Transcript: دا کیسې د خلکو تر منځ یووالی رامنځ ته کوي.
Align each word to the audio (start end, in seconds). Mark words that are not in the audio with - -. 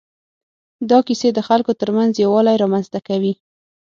دا 0.89 0.99
کیسې 1.07 1.29
د 1.33 1.39
خلکو 1.47 1.71
تر 1.81 1.89
منځ 1.97 2.11
یووالی 2.23 2.55
رامنځ 2.63 2.85
ته 2.93 2.99
کوي. 3.07 3.33